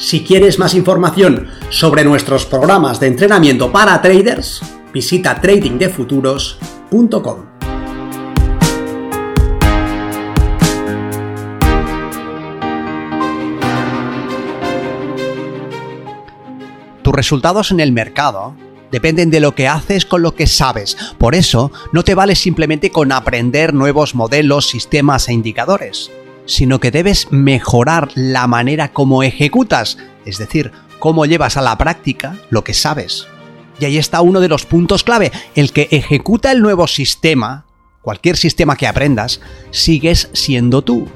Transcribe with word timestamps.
Si 0.00 0.24
quieres 0.24 0.58
más 0.58 0.72
información 0.72 1.48
sobre 1.68 2.04
nuestros 2.04 2.46
programas 2.46 3.00
de 3.00 3.06
entrenamiento 3.06 3.70
para 3.70 4.00
traders, 4.00 4.62
visita 4.94 5.38
tradingdefuturos.com. 5.38 7.44
Tus 17.02 17.14
resultados 17.14 17.70
en 17.70 17.80
el 17.80 17.92
mercado 17.92 18.56
dependen 18.90 19.28
de 19.28 19.40
lo 19.40 19.54
que 19.54 19.68
haces 19.68 20.06
con 20.06 20.22
lo 20.22 20.34
que 20.34 20.46
sabes. 20.46 20.96
Por 21.18 21.34
eso, 21.34 21.72
no 21.92 22.04
te 22.04 22.14
vale 22.14 22.36
simplemente 22.36 22.90
con 22.90 23.12
aprender 23.12 23.74
nuevos 23.74 24.14
modelos, 24.14 24.66
sistemas 24.66 25.28
e 25.28 25.34
indicadores, 25.34 26.10
sino 26.50 26.80
que 26.80 26.90
debes 26.90 27.28
mejorar 27.30 28.08
la 28.16 28.48
manera 28.48 28.92
como 28.92 29.22
ejecutas, 29.22 29.98
es 30.26 30.38
decir, 30.38 30.72
cómo 30.98 31.24
llevas 31.24 31.56
a 31.56 31.62
la 31.62 31.78
práctica 31.78 32.36
lo 32.50 32.64
que 32.64 32.74
sabes. 32.74 33.28
Y 33.78 33.84
ahí 33.84 33.98
está 33.98 34.20
uno 34.20 34.40
de 34.40 34.48
los 34.48 34.66
puntos 34.66 35.04
clave, 35.04 35.30
el 35.54 35.72
que 35.72 35.86
ejecuta 35.92 36.50
el 36.50 36.60
nuevo 36.60 36.88
sistema, 36.88 37.66
cualquier 38.02 38.36
sistema 38.36 38.74
que 38.74 38.88
aprendas, 38.88 39.40
sigues 39.70 40.28
siendo 40.32 40.82
tú 40.82 41.06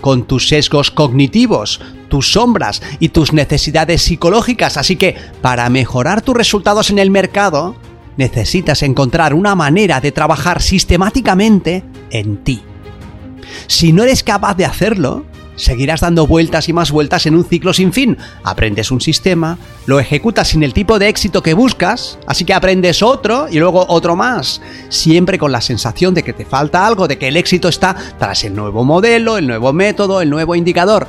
con 0.00 0.22
tus 0.22 0.48
sesgos 0.48 0.92
cognitivos, 0.92 1.80
tus 2.08 2.32
sombras 2.32 2.80
y 3.00 3.08
tus 3.08 3.32
necesidades 3.32 4.02
psicológicas. 4.02 4.76
Así 4.76 4.94
que 4.94 5.16
para 5.42 5.68
mejorar 5.68 6.22
tus 6.22 6.36
resultados 6.36 6.90
en 6.90 7.00
el 7.00 7.10
mercado, 7.10 7.74
necesitas 8.16 8.84
encontrar 8.84 9.34
una 9.34 9.56
manera 9.56 10.00
de 10.00 10.12
trabajar 10.12 10.62
sistemáticamente 10.62 11.82
en 12.12 12.44
ti. 12.44 12.62
Si 13.66 13.92
no 13.92 14.02
eres 14.02 14.22
capaz 14.22 14.54
de 14.56 14.64
hacerlo, 14.64 15.24
seguirás 15.60 16.00
dando 16.00 16.26
vueltas 16.26 16.68
y 16.68 16.72
más 16.72 16.90
vueltas 16.90 17.26
en 17.26 17.34
un 17.34 17.44
ciclo 17.44 17.72
sin 17.72 17.92
fin. 17.92 18.16
Aprendes 18.42 18.90
un 18.90 19.00
sistema, 19.00 19.58
lo 19.86 20.00
ejecutas 20.00 20.48
sin 20.48 20.62
el 20.62 20.72
tipo 20.72 20.98
de 20.98 21.08
éxito 21.08 21.42
que 21.42 21.54
buscas, 21.54 22.18
así 22.26 22.44
que 22.44 22.54
aprendes 22.54 23.02
otro 23.02 23.46
y 23.50 23.58
luego 23.58 23.84
otro 23.88 24.16
más, 24.16 24.60
siempre 24.88 25.38
con 25.38 25.52
la 25.52 25.60
sensación 25.60 26.14
de 26.14 26.22
que 26.22 26.32
te 26.32 26.44
falta 26.44 26.86
algo, 26.86 27.06
de 27.06 27.18
que 27.18 27.28
el 27.28 27.36
éxito 27.36 27.68
está 27.68 27.94
tras 28.18 28.44
el 28.44 28.54
nuevo 28.54 28.84
modelo, 28.84 29.36
el 29.36 29.46
nuevo 29.46 29.72
método, 29.72 30.20
el 30.20 30.30
nuevo 30.30 30.54
indicador. 30.54 31.06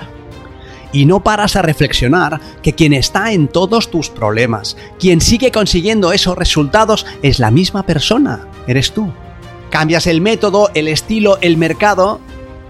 Y 0.94 1.06
no 1.06 1.24
paras 1.24 1.56
a 1.56 1.62
reflexionar 1.62 2.42
que 2.62 2.76
quien 2.76 2.92
está 2.92 3.32
en 3.32 3.48
todos 3.48 3.90
tus 3.90 4.10
problemas, 4.10 4.76
quien 5.00 5.22
sigue 5.22 5.50
consiguiendo 5.50 6.12
esos 6.12 6.38
resultados, 6.38 7.06
es 7.22 7.40
la 7.40 7.50
misma 7.50 7.84
persona, 7.84 8.48
eres 8.68 8.92
tú. 8.92 9.10
Cambias 9.70 10.06
el 10.06 10.20
método, 10.20 10.70
el 10.74 10.90
estilo, 10.90 11.38
el 11.40 11.56
mercado 11.56 12.20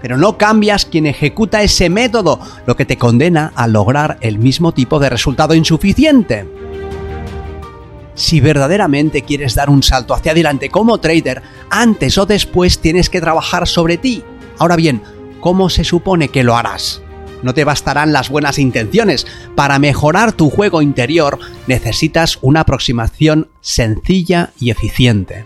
pero 0.02 0.18
no 0.18 0.36
cambias 0.36 0.84
quien 0.84 1.06
ejecuta 1.06 1.62
ese 1.62 1.88
método, 1.88 2.40
lo 2.66 2.76
que 2.76 2.84
te 2.84 2.98
condena 2.98 3.52
a 3.54 3.68
lograr 3.68 4.18
el 4.20 4.38
mismo 4.38 4.72
tipo 4.72 4.98
de 4.98 5.08
resultado 5.08 5.54
insuficiente. 5.54 6.46
Si 8.14 8.40
verdaderamente 8.40 9.22
quieres 9.22 9.54
dar 9.54 9.70
un 9.70 9.82
salto 9.82 10.12
hacia 10.12 10.32
adelante 10.32 10.68
como 10.68 10.98
trader, 10.98 11.42
antes 11.70 12.18
o 12.18 12.26
después 12.26 12.80
tienes 12.80 13.08
que 13.08 13.20
trabajar 13.20 13.66
sobre 13.66 13.96
ti. 13.96 14.22
Ahora 14.58 14.76
bien, 14.76 15.02
¿cómo 15.40 15.70
se 15.70 15.84
supone 15.84 16.28
que 16.28 16.42
lo 16.42 16.56
harás? 16.56 17.00
No 17.42 17.54
te 17.54 17.64
bastarán 17.64 18.12
las 18.12 18.28
buenas 18.28 18.58
intenciones. 18.58 19.26
Para 19.54 19.78
mejorar 19.78 20.32
tu 20.32 20.50
juego 20.50 20.82
interior 20.82 21.38
necesitas 21.66 22.38
una 22.42 22.60
aproximación 22.60 23.48
sencilla 23.60 24.52
y 24.60 24.70
eficiente. 24.70 25.44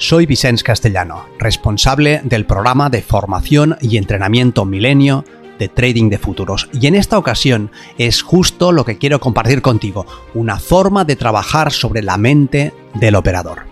Soy 0.00 0.24
Vicens 0.24 0.62
Castellano, 0.62 1.26
responsable 1.38 2.22
del 2.24 2.46
programa 2.46 2.88
de 2.88 3.02
formación 3.02 3.76
y 3.82 3.98
entrenamiento 3.98 4.64
milenio 4.64 5.26
de 5.58 5.68
Trading 5.68 6.08
de 6.08 6.16
Futuros. 6.16 6.70
Y 6.72 6.86
en 6.86 6.94
esta 6.94 7.18
ocasión 7.18 7.70
es 7.98 8.22
justo 8.22 8.72
lo 8.72 8.86
que 8.86 8.96
quiero 8.96 9.20
compartir 9.20 9.60
contigo, 9.60 10.06
una 10.32 10.58
forma 10.58 11.04
de 11.04 11.16
trabajar 11.16 11.70
sobre 11.70 12.02
la 12.02 12.16
mente 12.16 12.72
del 12.94 13.14
operador. 13.14 13.66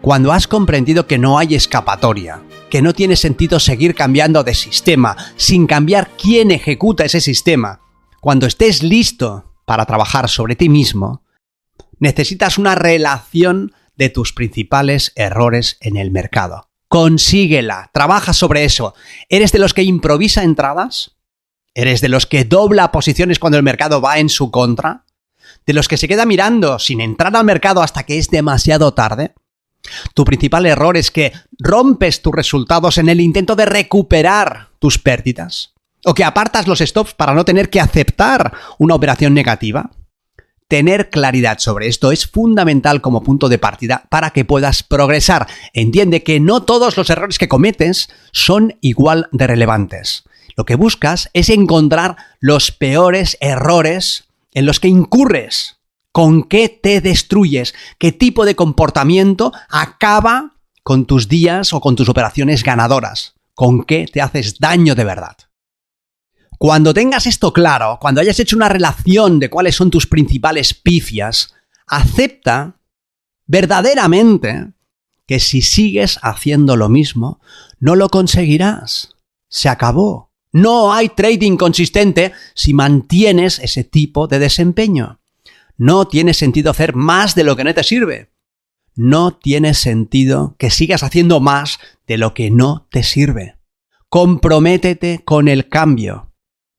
Cuando 0.00 0.32
has 0.32 0.48
comprendido 0.48 1.06
que 1.06 1.18
no 1.18 1.38
hay 1.38 1.54
escapatoria, 1.54 2.42
que 2.68 2.82
no 2.82 2.94
tiene 2.94 3.14
sentido 3.14 3.60
seguir 3.60 3.94
cambiando 3.94 4.42
de 4.42 4.54
sistema 4.54 5.16
sin 5.36 5.68
cambiar 5.68 6.10
quién 6.20 6.50
ejecuta 6.50 7.04
ese 7.04 7.20
sistema, 7.20 7.78
cuando 8.20 8.48
estés 8.48 8.82
listo 8.82 9.52
para 9.66 9.86
trabajar 9.86 10.28
sobre 10.28 10.56
ti 10.56 10.68
mismo, 10.68 11.22
necesitas 12.00 12.58
una 12.58 12.74
relación 12.74 13.72
de 13.96 14.08
tus 14.08 14.32
principales 14.32 15.12
errores 15.16 15.78
en 15.80 15.96
el 15.96 16.10
mercado. 16.10 16.70
Consíguela, 16.88 17.90
trabaja 17.92 18.32
sobre 18.32 18.64
eso. 18.64 18.94
¿Eres 19.28 19.52
de 19.52 19.58
los 19.58 19.74
que 19.74 19.82
improvisa 19.82 20.42
entradas? 20.42 21.16
¿Eres 21.74 22.00
de 22.00 22.08
los 22.08 22.26
que 22.26 22.44
dobla 22.44 22.92
posiciones 22.92 23.38
cuando 23.38 23.58
el 23.58 23.64
mercado 23.64 24.00
va 24.00 24.18
en 24.18 24.28
su 24.28 24.50
contra? 24.50 25.04
¿De 25.66 25.72
los 25.72 25.88
que 25.88 25.96
se 25.96 26.08
queda 26.08 26.24
mirando 26.24 26.78
sin 26.78 27.00
entrar 27.00 27.34
al 27.34 27.44
mercado 27.44 27.82
hasta 27.82 28.04
que 28.04 28.18
es 28.18 28.30
demasiado 28.30 28.94
tarde? 28.94 29.34
Tu 30.14 30.24
principal 30.24 30.66
error 30.66 30.96
es 30.96 31.10
que 31.10 31.32
rompes 31.58 32.22
tus 32.22 32.34
resultados 32.34 32.98
en 32.98 33.08
el 33.08 33.20
intento 33.20 33.56
de 33.56 33.66
recuperar 33.66 34.68
tus 34.78 34.98
pérdidas. 34.98 35.74
O 36.04 36.14
que 36.14 36.24
apartas 36.24 36.66
los 36.66 36.80
stops 36.80 37.14
para 37.14 37.34
no 37.34 37.44
tener 37.44 37.70
que 37.70 37.80
aceptar 37.80 38.52
una 38.78 38.94
operación 38.94 39.34
negativa. 39.34 39.90
Tener 40.68 41.10
claridad 41.10 41.58
sobre 41.58 41.88
esto 41.88 42.10
es 42.10 42.26
fundamental 42.26 43.02
como 43.02 43.22
punto 43.22 43.48
de 43.48 43.58
partida 43.58 44.06
para 44.08 44.30
que 44.30 44.46
puedas 44.46 44.82
progresar. 44.82 45.46
Entiende 45.74 46.22
que 46.22 46.40
no 46.40 46.62
todos 46.62 46.96
los 46.96 47.10
errores 47.10 47.38
que 47.38 47.48
cometes 47.48 48.08
son 48.32 48.76
igual 48.80 49.28
de 49.30 49.46
relevantes. 49.46 50.24
Lo 50.56 50.64
que 50.64 50.76
buscas 50.76 51.28
es 51.34 51.50
encontrar 51.50 52.16
los 52.40 52.70
peores 52.70 53.36
errores 53.40 54.24
en 54.52 54.64
los 54.64 54.80
que 54.80 54.88
incurres. 54.88 55.76
¿Con 56.12 56.44
qué 56.44 56.68
te 56.68 57.00
destruyes? 57.00 57.74
¿Qué 57.98 58.12
tipo 58.12 58.46
de 58.46 58.54
comportamiento 58.54 59.52
acaba 59.68 60.54
con 60.82 61.06
tus 61.06 61.28
días 61.28 61.72
o 61.72 61.80
con 61.80 61.96
tus 61.96 62.08
operaciones 62.08 62.62
ganadoras? 62.62 63.34
¿Con 63.54 63.84
qué 63.84 64.06
te 64.10 64.22
haces 64.22 64.58
daño 64.58 64.94
de 64.94 65.04
verdad? 65.04 65.36
Cuando 66.64 66.94
tengas 66.94 67.26
esto 67.26 67.52
claro, 67.52 67.98
cuando 68.00 68.22
hayas 68.22 68.40
hecho 68.40 68.56
una 68.56 68.70
relación 68.70 69.38
de 69.38 69.50
cuáles 69.50 69.74
son 69.74 69.90
tus 69.90 70.06
principales 70.06 70.72
pifias, 70.72 71.52
acepta 71.86 72.80
verdaderamente 73.44 74.72
que 75.26 75.40
si 75.40 75.60
sigues 75.60 76.18
haciendo 76.22 76.76
lo 76.76 76.88
mismo, 76.88 77.38
no 77.80 77.96
lo 77.96 78.08
conseguirás. 78.08 79.14
Se 79.46 79.68
acabó. 79.68 80.32
No 80.52 80.94
hay 80.94 81.10
trading 81.10 81.58
consistente 81.58 82.32
si 82.54 82.72
mantienes 82.72 83.58
ese 83.58 83.84
tipo 83.84 84.26
de 84.26 84.38
desempeño. 84.38 85.20
No 85.76 86.08
tiene 86.08 86.32
sentido 86.32 86.70
hacer 86.70 86.94
más 86.94 87.34
de 87.34 87.44
lo 87.44 87.56
que 87.56 87.64
no 87.64 87.74
te 87.74 87.84
sirve. 87.84 88.30
No 88.94 89.36
tiene 89.36 89.74
sentido 89.74 90.56
que 90.58 90.70
sigas 90.70 91.02
haciendo 91.02 91.40
más 91.40 91.78
de 92.06 92.16
lo 92.16 92.32
que 92.32 92.50
no 92.50 92.88
te 92.90 93.02
sirve. 93.02 93.58
Comprométete 94.08 95.20
con 95.26 95.48
el 95.48 95.68
cambio. 95.68 96.30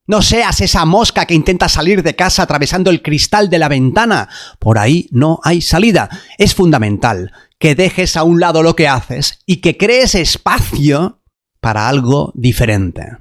No 0.08 0.22
seas 0.22 0.62
esa 0.62 0.86
mosca 0.86 1.26
que 1.26 1.34
intenta 1.34 1.68
salir 1.68 2.04
de 2.04 2.16
casa 2.16 2.44
atravesando 2.44 2.92
el 2.92 3.02
cristal 3.02 3.50
de 3.50 3.58
la 3.58 3.70
ventana. 3.70 4.30
Por 4.60 4.78
ahí 4.78 5.08
no 5.12 5.40
hay 5.44 5.62
salida. 5.62 6.10
Es 6.38 6.54
fundamental 6.54 7.32
que 7.58 7.74
dejes 7.74 8.16
a 8.16 8.24
un 8.24 8.40
lado 8.40 8.62
lo 8.62 8.76
que 8.76 8.88
haces 8.88 9.40
y 9.46 9.58
que 9.58 9.78
crees 9.78 10.14
espacio 10.14 11.24
para 11.60 11.88
algo 11.88 12.32
diferente. 12.36 13.18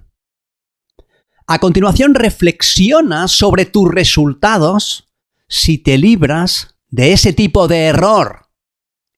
A 1.47 1.59
continuación, 1.59 2.15
reflexiona 2.15 3.29
sobre 3.29 3.65
tus 3.65 3.91
resultados 3.91 5.09
si 5.49 5.79
te 5.79 5.99
libras 5.99 6.77
de 6.89 7.13
ese 7.13 7.33
tipo 7.33 7.69
de 7.69 7.87
error. 7.87 8.49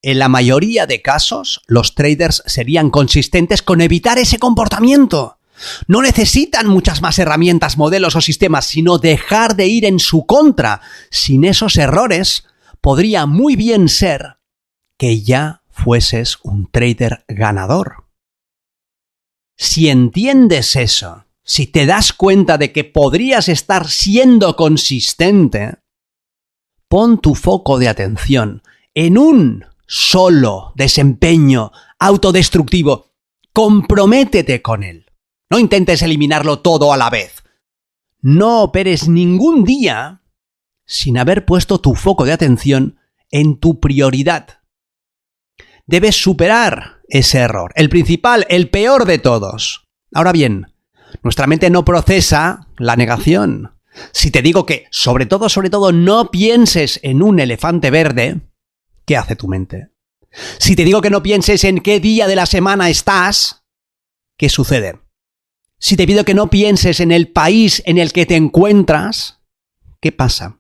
En 0.03 0.21
la 0.21 0.29
mayoría 0.29 0.87
de 0.87 1.03
casos, 1.03 1.63
los 1.67 1.95
traders 1.95 2.43
serían 2.47 2.91
consistentes 2.91 3.63
con 3.63 3.81
evitar 3.81 4.19
ese 4.19 4.39
comportamiento. 4.39 5.36
No 5.87 6.03
necesitan 6.03 6.69
muchas 6.69 7.03
más 7.03 7.19
herramientas, 7.19 7.77
modelos 7.77 8.17
o 8.17 8.21
sistemas, 8.21 8.67
sino 8.67 8.99
dejar 8.99 9.57
de 9.57 9.67
ir 9.67 9.85
en 9.85 9.99
su 9.99 10.27
contra. 10.27 10.81
Sin 11.11 11.45
esos 11.45 11.77
errores, 11.77 12.47
podría 12.81 13.27
muy 13.27 13.57
bien 13.57 13.89
ser 13.89 14.39
que 14.99 15.23
ya 15.23 15.63
fueses 15.69 16.39
un 16.43 16.71
trader 16.71 17.25
ganador. 17.29 18.07
Si 19.57 19.89
entiendes 19.89 20.77
eso, 20.77 21.25
si 21.43 21.67
te 21.67 21.87
das 21.87 22.13
cuenta 22.13 22.59
de 22.59 22.73
que 22.73 22.85
podrías 22.85 23.49
estar 23.49 23.89
siendo 23.89 24.57
consistente, 24.57 25.77
pon 26.89 27.21
tu 27.21 27.35
foco 27.35 27.79
de 27.79 27.89
atención 27.89 28.63
en 28.95 29.17
un 29.17 29.65
solo 29.87 30.73
desempeño 30.75 31.73
autodestructivo. 31.99 33.13
Comprométete 33.53 34.61
con 34.61 34.83
él. 34.83 35.06
No 35.51 35.59
intentes 35.59 36.03
eliminarlo 36.03 36.61
todo 36.61 36.93
a 36.93 36.97
la 36.97 37.11
vez. 37.11 37.45
No 38.21 38.63
operes 38.63 39.09
ningún 39.09 39.65
día 39.65 40.23
sin 40.85 41.19
haber 41.19 41.45
puesto 41.45 41.81
tu 41.81 41.95
foco 41.95 42.25
de 42.25 42.33
atención 42.33 42.99
en 43.31 43.59
tu 43.59 43.81
prioridad. 43.81 44.61
Debes 45.87 46.17
superar 46.17 47.01
ese 47.09 47.39
error, 47.39 47.73
el 47.77 47.89
principal, 47.89 48.47
el 48.49 48.71
peor 48.71 49.05
de 49.05 49.19
todos. 49.19 49.87
Ahora 50.13 50.33
bien, 50.33 50.73
nuestra 51.23 51.47
mente 51.47 51.71
no 51.71 51.85
procesa 51.85 52.69
la 52.79 52.97
negación. 52.97 53.73
Si 54.13 54.31
te 54.31 54.43
digo 54.43 54.67
que, 54.67 54.87
sobre 54.91 55.27
todo, 55.27 55.49
sobre 55.49 55.71
todo, 55.71 55.93
no 55.93 56.31
pienses 56.31 57.01
en 57.03 57.23
un 57.23 57.39
elefante 57.39 57.91
verde, 57.91 58.41
¿qué 59.05 59.17
hace 59.17 59.37
tu 59.37 59.49
mente? 59.49 59.91
Si 60.59 60.77
te 60.77 60.85
digo 60.85 61.01
que 61.01 61.11
no 61.11 61.23
pienses 61.23 61.65
en 61.65 61.81
qué 61.81 62.01
día 62.01 62.27
de 62.27 62.37
la 62.37 62.47
semana 62.47 62.91
estás, 62.91 63.65
¿qué 64.37 64.49
sucede? 64.49 65.06
Si 65.87 65.97
te 65.97 66.05
pido 66.05 66.25
que 66.25 66.35
no 66.35 66.51
pienses 66.51 66.99
en 66.99 67.13
el 67.13 67.29
país 67.29 67.81
en 67.87 67.97
el 67.97 68.13
que 68.13 68.27
te 68.27 68.35
encuentras, 68.35 69.39
¿qué 70.01 70.11
pasa? 70.11 70.59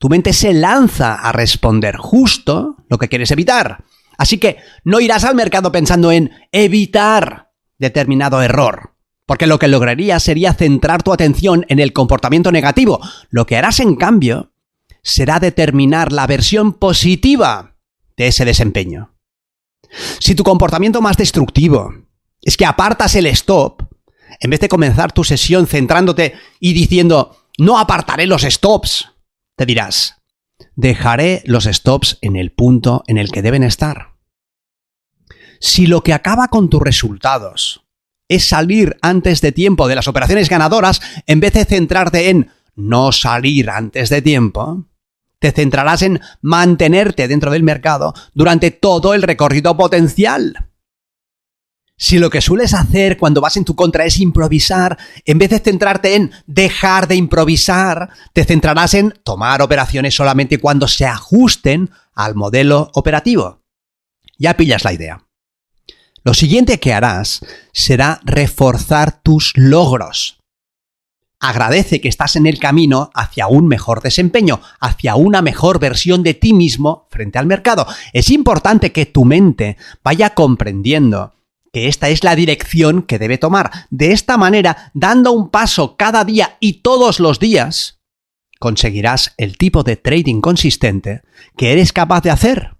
Tu 0.00 0.08
mente 0.08 0.32
se 0.32 0.52
lanza 0.52 1.14
a 1.14 1.30
responder 1.30 1.96
justo 1.96 2.78
lo 2.88 2.98
que 2.98 3.06
quieres 3.06 3.30
evitar. 3.30 3.84
Así 4.18 4.38
que 4.38 4.56
no 4.82 4.98
irás 4.98 5.22
al 5.22 5.36
mercado 5.36 5.70
pensando 5.70 6.10
en 6.10 6.32
evitar 6.50 7.52
determinado 7.78 8.42
error, 8.42 8.96
porque 9.24 9.46
lo 9.46 9.60
que 9.60 9.68
lograrías 9.68 10.24
sería 10.24 10.52
centrar 10.52 11.04
tu 11.04 11.12
atención 11.12 11.64
en 11.68 11.78
el 11.78 11.92
comportamiento 11.92 12.50
negativo. 12.50 12.98
Lo 13.30 13.46
que 13.46 13.56
harás 13.56 13.78
en 13.78 13.94
cambio 13.94 14.52
será 15.04 15.38
determinar 15.38 16.10
la 16.10 16.26
versión 16.26 16.72
positiva 16.72 17.76
de 18.16 18.26
ese 18.26 18.44
desempeño. 18.44 19.14
Si 20.18 20.34
tu 20.34 20.42
comportamiento 20.42 21.00
más 21.00 21.16
destructivo 21.16 21.94
es 22.42 22.56
que 22.56 22.66
apartas 22.66 23.14
el 23.14 23.26
stop, 23.26 23.93
en 24.40 24.50
vez 24.50 24.60
de 24.60 24.68
comenzar 24.68 25.12
tu 25.12 25.24
sesión 25.24 25.66
centrándote 25.66 26.34
y 26.60 26.72
diciendo, 26.72 27.36
no 27.58 27.78
apartaré 27.78 28.26
los 28.26 28.42
stops, 28.42 29.10
te 29.56 29.66
dirás, 29.66 30.16
dejaré 30.76 31.42
los 31.46 31.64
stops 31.64 32.18
en 32.20 32.36
el 32.36 32.52
punto 32.52 33.04
en 33.06 33.18
el 33.18 33.30
que 33.30 33.42
deben 33.42 33.62
estar. 33.62 34.14
Si 35.60 35.86
lo 35.86 36.02
que 36.02 36.12
acaba 36.12 36.48
con 36.48 36.68
tus 36.68 36.82
resultados 36.82 37.84
es 38.28 38.48
salir 38.48 38.96
antes 39.02 39.40
de 39.40 39.52
tiempo 39.52 39.88
de 39.88 39.94
las 39.94 40.08
operaciones 40.08 40.48
ganadoras, 40.48 41.00
en 41.26 41.40
vez 41.40 41.52
de 41.52 41.64
centrarte 41.64 42.30
en 42.30 42.50
no 42.74 43.12
salir 43.12 43.70
antes 43.70 44.08
de 44.08 44.22
tiempo, 44.22 44.86
te 45.38 45.52
centrarás 45.52 46.02
en 46.02 46.20
mantenerte 46.40 47.28
dentro 47.28 47.50
del 47.50 47.62
mercado 47.62 48.14
durante 48.32 48.70
todo 48.70 49.14
el 49.14 49.22
recorrido 49.22 49.76
potencial. 49.76 50.70
Si 52.04 52.18
lo 52.18 52.28
que 52.28 52.42
sueles 52.42 52.74
hacer 52.74 53.16
cuando 53.16 53.40
vas 53.40 53.56
en 53.56 53.64
tu 53.64 53.74
contra 53.74 54.04
es 54.04 54.20
improvisar, 54.20 54.98
en 55.24 55.38
vez 55.38 55.48
de 55.48 55.58
centrarte 55.58 56.16
en 56.16 56.32
dejar 56.46 57.08
de 57.08 57.14
improvisar, 57.14 58.10
te 58.34 58.44
centrarás 58.44 58.92
en 58.92 59.14
tomar 59.24 59.62
operaciones 59.62 60.14
solamente 60.14 60.58
cuando 60.58 60.86
se 60.86 61.06
ajusten 61.06 61.88
al 62.12 62.34
modelo 62.34 62.90
operativo. 62.92 63.62
Ya 64.36 64.54
pillas 64.54 64.84
la 64.84 64.92
idea. 64.92 65.24
Lo 66.24 66.34
siguiente 66.34 66.78
que 66.78 66.92
harás 66.92 67.40
será 67.72 68.20
reforzar 68.22 69.22
tus 69.22 69.52
logros. 69.54 70.36
Agradece 71.40 72.02
que 72.02 72.08
estás 72.08 72.36
en 72.36 72.46
el 72.46 72.58
camino 72.58 73.12
hacia 73.14 73.46
un 73.46 73.66
mejor 73.66 74.02
desempeño, 74.02 74.60
hacia 74.78 75.14
una 75.14 75.40
mejor 75.40 75.78
versión 75.78 76.22
de 76.22 76.34
ti 76.34 76.52
mismo 76.52 77.08
frente 77.10 77.38
al 77.38 77.46
mercado. 77.46 77.86
Es 78.12 78.28
importante 78.28 78.92
que 78.92 79.06
tu 79.06 79.24
mente 79.24 79.78
vaya 80.02 80.34
comprendiendo 80.34 81.32
que 81.74 81.88
esta 81.88 82.08
es 82.08 82.22
la 82.22 82.36
dirección 82.36 83.02
que 83.02 83.18
debe 83.18 83.36
tomar. 83.36 83.88
De 83.90 84.12
esta 84.12 84.36
manera, 84.36 84.92
dando 84.94 85.32
un 85.32 85.50
paso 85.50 85.96
cada 85.96 86.24
día 86.24 86.56
y 86.60 86.74
todos 86.74 87.18
los 87.18 87.40
días, 87.40 87.98
conseguirás 88.60 89.34
el 89.38 89.58
tipo 89.58 89.82
de 89.82 89.96
trading 89.96 90.40
consistente 90.40 91.22
que 91.56 91.72
eres 91.72 91.92
capaz 91.92 92.20
de 92.20 92.30
hacer. 92.30 92.76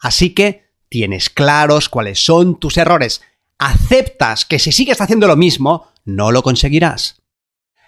Así 0.00 0.34
que 0.34 0.72
tienes 0.88 1.30
claros 1.30 1.88
cuáles 1.88 2.24
son 2.24 2.58
tus 2.58 2.76
errores. 2.78 3.22
Aceptas 3.58 4.44
que 4.44 4.58
si 4.58 4.72
sigues 4.72 5.00
haciendo 5.00 5.28
lo 5.28 5.36
mismo, 5.36 5.86
no 6.04 6.32
lo 6.32 6.42
conseguirás. 6.42 7.22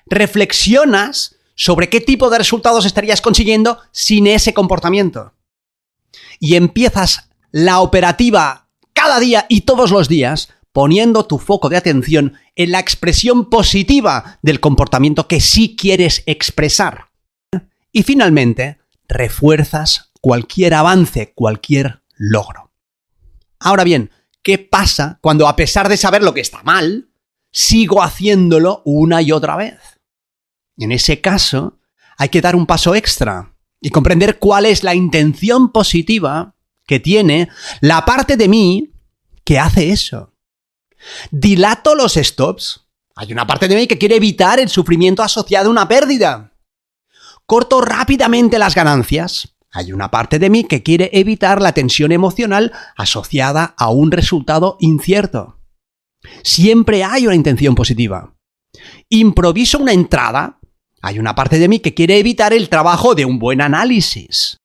Reflexionas 0.07 1.35
sobre 1.57 1.89
qué 1.89 2.01
tipo 2.01 2.31
de 2.31 2.39
resultados 2.39 2.87
estarías 2.87 3.21
consiguiendo 3.21 3.81
sin 3.91 4.29
ese 4.29 4.55
comportamiento. 4.55 5.35
Y 6.39 6.55
empiezas 6.55 7.29
la 7.51 7.81
operativa 7.81 8.64
cada 9.05 9.21
día 9.21 9.45
y 9.51 9.61
todos 9.63 9.91
los 9.91 10.09
días 10.09 10.49
poniendo 10.73 11.27
tu 11.27 11.37
foco 11.39 11.69
de 11.69 11.77
atención 11.77 12.39
en 12.57 12.73
la 12.73 12.81
expresión 12.81 13.51
positiva 13.51 14.39
del 14.41 14.61
comportamiento 14.61 15.29
que 15.29 15.43
sí 15.43 15.77
quieres 15.77 16.23
expresar. 16.25 17.11
Y 17.93 18.03
finalmente, 18.03 18.79
refuerzas 19.07 20.11
cualquier 20.23 20.73
avance, 20.73 21.35
cualquier 21.35 22.01
logro. 22.17 22.73
Ahora 23.61 23.85
bien, 23.85 24.11
¿qué 24.43 24.57
pasa 24.57 25.19
cuando 25.21 25.49
a 25.49 25.55
pesar 25.55 25.91
de 25.91 25.99
saber 25.99 26.23
lo 26.23 26.33
que 26.33 26.41
está 26.41 26.63
mal, 26.63 27.11
sigo 27.53 28.03
haciéndolo 28.03 28.81
una 28.87 29.21
y 29.21 29.33
otra 29.33 29.57
vez? 29.57 30.01
En 30.79 30.93
ese 30.93 31.21
caso, 31.21 31.79
hay 32.17 32.31
que 32.31 32.41
dar 32.41 32.57
un 32.57 32.65
paso 32.65 32.95
extra 32.95 33.55
y 33.83 33.91
comprender 33.91 34.39
cuál 34.39 34.65
es 34.65 34.83
la 34.83 34.95
intención 34.95 35.73
positiva 35.73 36.55
que 36.87 37.01
tiene 37.01 37.51
la 37.83 38.07
parte 38.07 38.39
de 38.39 38.49
mí 38.49 38.94
que 39.45 39.59
hace 39.59 39.91
eso. 39.91 40.33
Dilato 41.31 41.95
los 41.95 42.15
stops. 42.15 42.87
Hay 43.17 43.33
una 43.33 43.47
parte 43.47 43.69
de 43.69 43.77
mí 43.77 43.87
que 43.87 43.99
quiere 43.99 44.17
evitar 44.17 44.59
el 44.59 44.69
sufrimiento 44.69 45.23
asociado 45.23 45.69
a 45.69 45.73
una 45.73 45.87
pérdida. 45.87 46.53
Corto 47.47 47.81
rápidamente 47.81 48.59
las 48.59 48.75
ganancias. 48.75 49.55
Hay 49.71 49.93
una 49.93 50.11
parte 50.11 50.39
de 50.39 50.51
mí 50.51 50.65
que 50.65 50.83
quiere 50.83 51.11
evitar 51.13 51.61
la 51.61 51.73
tensión 51.73 52.13
emocional 52.13 52.73
asociada 52.97 53.75
a 53.77 53.91
un 53.91 54.11
resultado 54.11 54.77
incierto. 54.81 55.59
Siempre 56.43 57.05
hay 57.05 57.27
una 57.27 57.37
intención 57.37 57.75
positiva. 57.75 58.35
Improviso 59.09 59.79
una 59.79 59.93
entrada. 59.93 60.59
Hay 61.03 61.19
una 61.19 61.35
parte 61.35 61.59
de 61.59 61.69
mí 61.69 61.81
que 61.81 61.93
quiere 61.93 62.19
evitar 62.19 62.53
el 62.53 62.69
trabajo 62.69 63.15
de 63.15 63.25
un 63.25 63.39
buen 63.39 63.61
análisis. 63.61 64.59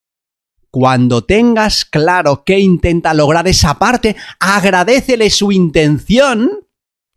Cuando 0.72 1.24
tengas 1.24 1.84
claro 1.86 2.44
qué 2.46 2.60
intenta 2.60 3.14
lograr 3.14 3.48
esa 3.48 3.80
parte, 3.80 4.16
agradecele 4.40 5.30
su 5.30 5.52
intención, 5.52 6.68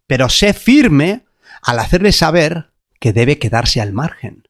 pero 0.07 0.29
sé 0.29 0.55
firme 0.55 1.27
al 1.63 1.79
hacerle 1.79 2.13
saber 2.13 2.73
que 2.99 3.13
debe 3.13 3.39
quedarse 3.39 3.81
al 3.81 3.93
margen. 3.93 4.49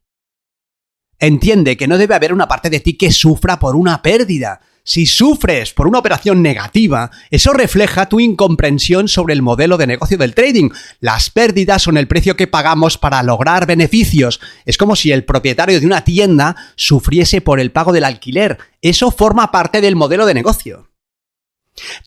Entiende 1.19 1.77
que 1.77 1.89
no 1.89 1.99
debe 1.99 2.15
haber 2.15 2.33
una 2.33 2.49
parte 2.49 2.71
de 2.71 2.81
ti 2.81 2.97
que 2.97 3.13
sufra 3.13 3.59
por 3.59 3.77
una 3.77 4.03
pérdida, 4.03 4.61
si 4.85 5.07
sufres 5.07 5.73
por 5.73 5.87
una 5.87 6.01
operación 6.01 6.43
negativa, 6.43 7.11
eso 7.31 7.53
refleja 7.53 8.09
tu 8.09 8.19
incomprensión 8.19 9.07
sobre 9.07 9.33
el 9.33 9.41
modelo 9.41 9.77
de 9.77 9.87
negocio 9.87 10.19
del 10.19 10.35
trading. 10.35 10.71
Las 10.99 11.31
pérdidas 11.31 11.83
son 11.83 11.97
el 11.97 12.09
precio 12.09 12.35
que 12.35 12.49
pagamos 12.49 12.99
para 12.99 13.23
lograr 13.23 13.67
beneficios. 13.67 14.41
Es 14.65 14.77
como 14.77 14.97
si 14.97 15.13
el 15.13 15.25
propietario 15.25 15.79
de 15.79 15.87
una 15.87 16.03
tienda 16.03 16.57
sufriese 16.75 17.41
por 17.41 17.61
el 17.61 17.71
pago 17.71 17.93
del 17.93 18.05
alquiler. 18.05 18.59
Eso 18.81 19.13
forma 19.13 19.53
parte 19.53 19.81
del 19.81 19.95
modelo 19.95 20.27
de 20.27 20.35
negocio. 20.35 20.89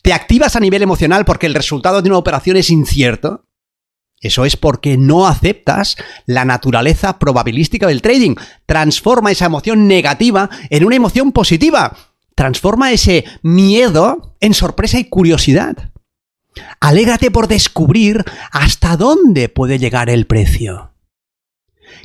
¿Te 0.02 0.12
activas 0.12 0.54
a 0.54 0.60
nivel 0.60 0.82
emocional 0.82 1.24
porque 1.24 1.46
el 1.46 1.54
resultado 1.54 2.02
de 2.02 2.10
una 2.10 2.18
operación 2.18 2.58
es 2.58 2.68
incierto? 2.68 3.46
Eso 4.20 4.44
es 4.44 4.56
porque 4.56 4.98
no 4.98 5.26
aceptas 5.26 5.96
la 6.26 6.44
naturaleza 6.44 7.18
probabilística 7.18 7.86
del 7.86 8.02
trading. 8.02 8.34
Transforma 8.66 9.30
esa 9.30 9.46
emoción 9.46 9.88
negativa 9.88 10.50
en 10.68 10.84
una 10.84 10.96
emoción 10.96 11.32
positiva 11.32 11.96
transforma 12.36 12.92
ese 12.92 13.24
miedo 13.42 14.36
en 14.40 14.54
sorpresa 14.54 15.00
y 15.00 15.06
curiosidad. 15.06 15.90
Alégrate 16.80 17.32
por 17.32 17.48
descubrir 17.48 18.24
hasta 18.52 18.96
dónde 18.96 19.48
puede 19.48 19.78
llegar 19.78 20.08
el 20.08 20.26
precio. 20.26 20.92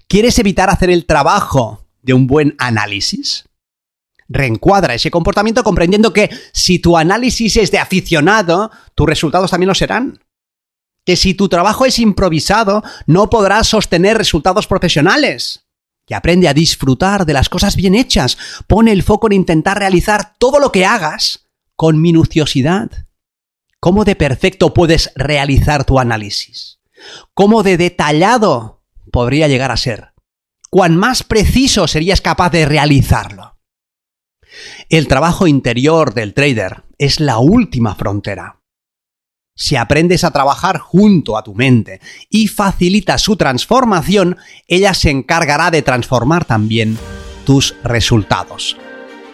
¿Quieres 0.07 0.39
evitar 0.39 0.69
hacer 0.69 0.89
el 0.89 1.05
trabajo 1.05 1.85
de 2.01 2.13
un 2.13 2.27
buen 2.27 2.55
análisis? 2.57 3.45
Reencuadra 4.27 4.95
ese 4.95 5.11
comportamiento 5.11 5.63
comprendiendo 5.63 6.13
que 6.13 6.29
si 6.53 6.79
tu 6.79 6.97
análisis 6.97 7.57
es 7.57 7.69
de 7.69 7.79
aficionado, 7.79 8.71
tus 8.95 9.07
resultados 9.07 9.51
también 9.51 9.67
lo 9.67 9.75
serán. 9.75 10.23
Que 11.05 11.17
si 11.17 11.33
tu 11.33 11.49
trabajo 11.49 11.85
es 11.85 11.99
improvisado, 11.99 12.83
no 13.05 13.29
podrás 13.29 13.67
sostener 13.67 14.17
resultados 14.17 14.67
profesionales 14.67 15.65
y 16.07 16.13
aprende 16.13 16.47
a 16.47 16.53
disfrutar 16.53 17.25
de 17.25 17.33
las 17.33 17.49
cosas 17.49 17.75
bien 17.75 17.95
hechas. 17.95 18.37
Pone 18.67 18.91
el 18.91 19.03
foco 19.03 19.27
en 19.27 19.33
intentar 19.33 19.79
realizar 19.79 20.33
todo 20.37 20.59
lo 20.59 20.71
que 20.71 20.85
hagas 20.85 21.47
con 21.75 22.01
minuciosidad. 22.01 23.07
¿Cómo 23.79 24.03
de 24.05 24.15
perfecto 24.15 24.73
puedes 24.73 25.11
realizar 25.15 25.85
tu 25.85 25.99
análisis? 25.99 26.79
¿Cómo 27.33 27.63
de 27.63 27.77
detallado 27.77 28.83
podría 29.11 29.47
llegar 29.47 29.71
a 29.71 29.77
ser? 29.77 30.13
¿Cuán 30.69 30.95
más 30.95 31.23
preciso 31.23 31.87
serías 31.87 32.21
capaz 32.21 32.51
de 32.51 32.65
realizarlo? 32.65 33.57
El 34.89 35.07
trabajo 35.07 35.47
interior 35.47 36.13
del 36.13 36.33
trader 36.33 36.83
es 36.97 37.19
la 37.19 37.39
última 37.39 37.95
frontera. 37.95 38.60
Si 39.61 39.75
aprendes 39.75 40.23
a 40.23 40.31
trabajar 40.31 40.79
junto 40.79 41.37
a 41.37 41.43
tu 41.43 41.53
mente 41.53 42.01
y 42.31 42.47
facilitas 42.47 43.21
su 43.21 43.35
transformación, 43.35 44.37
ella 44.67 44.95
se 44.95 45.11
encargará 45.11 45.69
de 45.69 45.83
transformar 45.83 46.45
también 46.45 46.97
tus 47.45 47.75
resultados. 47.83 48.75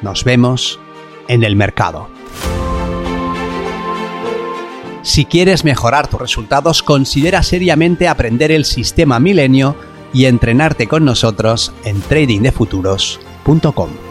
Nos 0.02 0.26
vemos 0.26 0.82
en 1.30 1.46
el 1.46 1.56
mercado. 1.56 2.10
Si 5.02 5.24
quieres 5.24 5.64
mejorar 5.64 6.10
tus 6.10 6.20
resultados, 6.20 6.84
considera 6.84 7.42
seriamente 7.42 8.10
aprender 8.10 8.52
el 8.52 8.66
sistema 8.66 9.22
milenio 9.22 9.78
y 10.14 10.26
entrenarte 10.26 10.88
con 10.88 11.06
nosotros 11.06 11.72
en 11.86 12.02
tradingdefuturos.com. 12.02 14.07